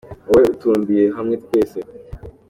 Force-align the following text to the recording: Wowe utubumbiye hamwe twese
Wowe 0.27 0.47
utubumbiye 0.53 1.05
hamwe 1.17 1.35
twese 1.43 1.79